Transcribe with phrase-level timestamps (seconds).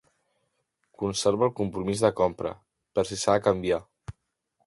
[1.01, 2.55] Conserva el compromís de compra
[2.97, 3.81] per si s'ha de canviar.